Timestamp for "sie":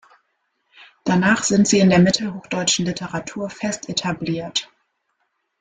1.67-1.77